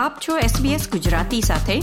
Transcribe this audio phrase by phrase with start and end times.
[0.00, 1.80] આપ છો SBS ગુજરાતી સાથે.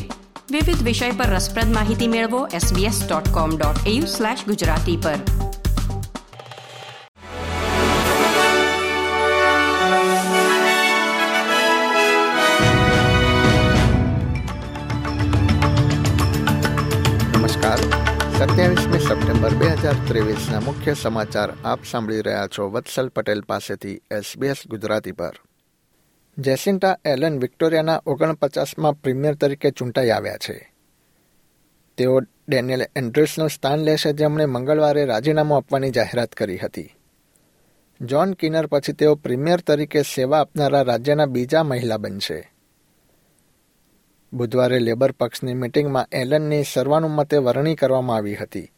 [0.51, 5.15] વિવિધ વિષય પર રસપ્રદ માહિતી મેળવો sbs.com.au/gujarati પર.
[17.37, 17.79] નમસ્કાર.
[18.37, 24.57] સત્યાવીસમી સપ્ટેમ્બર બે હજાર ત્રેવીસના મુખ્ય સમાચાર આપ સાંભળી રહ્યા છો વત્સલ પટેલ પાસેથી એસબીએસ
[24.69, 25.31] ગુજરાતી પર.
[26.37, 30.73] જેસિન્ટા એલન વિક્ટોરિયાના ઓગણપચાસમાં પ્રીમિયર તરીકે ચૂંટાઈ આવ્યા છે.
[31.97, 36.93] તેઓ ડેનિયલ એન્ડ્રુસનું સ્થાન લેશે જેમણે મંગળવારે રાજીનામું આપવાની જાહેરાત કરી હતી.
[38.01, 42.51] જ્હોન કિનર પછી તેઓ પ્રીમિયર તરીકે સેવા આપનારા રાજ્યના બીજા મહિલા બનશે.
[44.33, 48.71] બુધવારે લેબર પક્ષની મિટિંગમાં એલનની સર્વાનુમતે વરણી કરવામાં આવી હતી,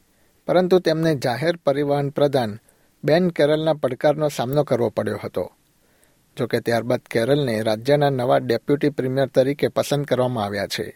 [0.48, 2.60] પરંતુ તેમને જાહેર પરિવહન પ્રધાન
[3.04, 5.52] બેન કેરલના પડકારનો સામનો કરવો પડ્યો હતો.
[6.40, 10.88] જોકે ત્યારબાદ કેરલને રાજ્યના નવા ડેપ્યુટી પ્રીમિયર તરીકે પસંદ કરવામાં આવ્યા છે.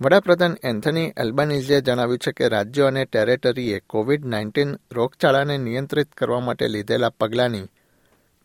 [0.00, 6.68] વડાપ્રધાન એન્થની એલ્બાનીઝીએ જણાવ્યું છે કે રાજ્યો અને ટેરેટરીએ કોવિડ નાઇન્ટીન રોગચાળાને નિયંત્રિત કરવા માટે
[6.68, 7.66] લીધેલા પગલાંની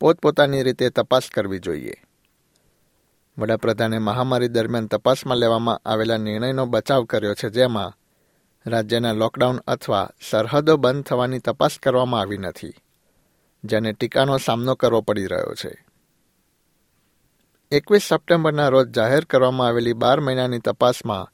[0.01, 1.93] પોતપોતાની રીતે તપાસ કરવી જોઈએ.
[3.37, 7.95] વડાપ્રધાને મહામારી દરમિયાન તપાસમાં લેવામાં આવેલા નિર્ણયનો બચાવ કર્યો છે, જેમાં
[8.65, 12.73] રાજ્યના લોકડાઉન અથવા સરહદો બંધ થવાની તપાસ કરવામાં આવી નથી,
[13.63, 15.73] જેને ટીકાનો સામનો કરવો પડી રહ્યો છે.
[17.73, 21.31] એકવીસ સપ્ટેમ્બરના રોજ જાહેર કરવામાં આવેલી બાર મહિનાની તપાસમાં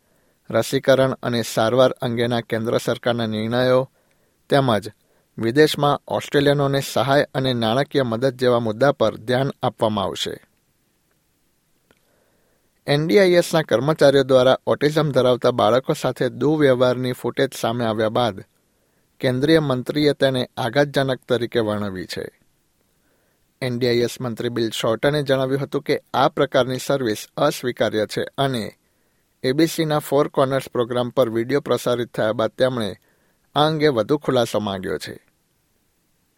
[0.53, 3.91] રસીકરણ અને સારવાર અંગેના કેન્દ્ર સરકારના નિર્ણયો
[4.49, 4.89] તેમજ
[5.37, 10.45] વિદેશમાં ઓસ્ટ્રેલિયનોને સહાય અને નાણાકીય મદદ જેવા મુદ્દા પર ધ્યાન આપવામાં આવશે.
[12.87, 18.41] એનડીઆઈએસના કર્મચારીઓ દ્વારા ઓટિઝમ ધરાવતા બાળકો સાથે દુર્વ્યવહારની ફૂટેજ સામે આવ્યા બાદ
[19.19, 22.38] કેન્દ્રીય મંત્રીએ તેને આઘાતજનક તરીકે વર્ણવી છે.
[23.61, 28.63] એનડીઆઈએસ મંત્રી બિલ શોર્ટને જણાવ્યું હતું કે આ પ્રકારની સર્વિસ અસ્વીકાર્ય છે અને
[29.43, 32.89] એબીસીના ફોર કોર્નર્સ પ્રોગ્રામ પર વીડિયો પ્રસારિત થયા બાદ તેમણે
[33.55, 35.15] આ અંગે વધુ ખુલાસો માંગ્યો છે.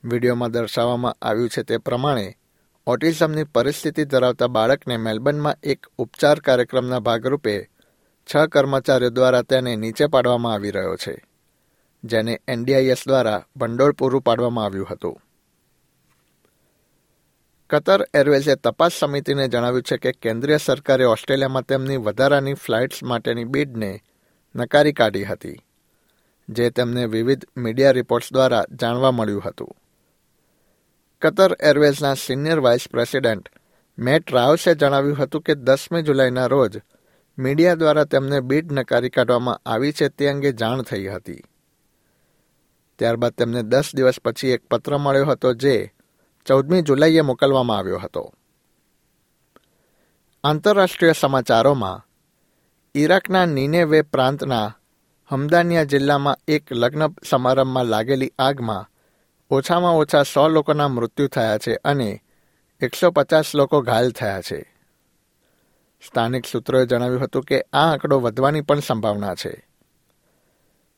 [0.04, 2.28] વિડીયોમાં દર્શાવવામાં આવ્યું છે તે પ્રમાણે,
[2.88, 7.56] ઓટિઝમની પરિસ્થિતિ ધરાવતા બાળકને મેલબર્નમાં એક ઉપચાર કાર્યક્રમના ભાગરૂપે
[8.30, 11.14] છ કર્મચારીઓ દ્વારા તેને નીચે પાડવામાં આવી રહ્યો છે,
[12.04, 15.22] જેને એનડીઆઈએસ દ્વારા ભંડોળ પૂરું પાડવામાં આવ્યું હતું.
[17.72, 23.92] કતર એરવેઝે તપાસ સમિતિને જણાવ્યું છે કે કેન્દ્રીય સરકારે ઓસ્ટ્રેલિયામાં તેમની વધારાની ફ્લાઇટ્સ માટેની બીડને
[24.56, 25.60] નકારી કાઢી હતી,
[26.50, 29.72] જે તેમને વિવિધ મીડિયા રિપોર્ટ્સ દ્વારા જાણવા મળ્યું હતું.
[31.22, 33.48] કતર એરવેઝના સિનિયર વાઇસ પ્રેસિડેન્ટ
[33.98, 36.74] મેટ રાવસે જણાવ્યું હતું કે દસમી જુલાઈના રોજ
[37.38, 41.42] મીડિયા દ્વારા તેમને બીડ નકારી કાઢવામાં આવી છે તે અંગે જાણ થઈ હતી.
[43.00, 45.94] ત્યારબાદ તેમને દસ દિવસ પછી એક પત્ર મળ્યો હતો જે
[46.46, 48.34] ચૌદમી જુલાઈએ મોકલવામાં આવ્યો હતો.
[50.44, 52.06] આંતરરાષ્ટ્રીય સમાચારોમાં
[52.96, 54.74] ઈરાકના નીનેવે પ્રાંતના
[55.32, 58.90] હમદાનિયા જિલ્લામાં એક લગ્ન સમારંભમાં લાગેલી આગમાં
[59.50, 62.24] ઓછામાં ઓછા સો લોકોના મૃત્યુ થયા છે અને
[62.82, 64.76] એકસો પચાસ લોકો ઘાયલ થયા છે.
[66.08, 69.68] સ્થાનિક સૂત્રોએ જણાવ્યું હતું કે આ આંકડો વધવાની પણ સંભાવના છે.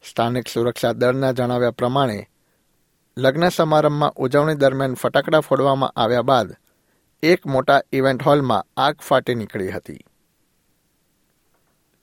[0.10, 2.30] સ્થાનિક સુરક્ષા દળના જણાવ્યા પ્રમાણે
[3.18, 6.54] લગ્ન સમારંભમાં ઉજવણી દરમિયાન ફટાકડા ફોડવામાં આવ્યા બાદ
[7.24, 10.00] એક મોટા ઇવેન્ટ હોલમાં આગ ફાટી નીકળી હતી.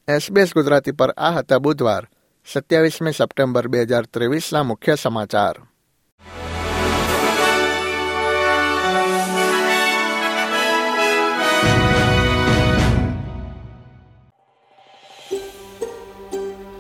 [0.09, 2.05] એસબીએસ ગુજરાતી પર આ હતા બુધવાર,
[2.45, 5.57] સત્યાવીસમી સપ્ટેમ્બર બે હજાર ત્રેવીસના મુખ્ય સમાચાર.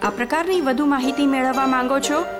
[0.02, 2.39] આ પ્રકારની વધુ માહિતી મેળવવા માંગો છો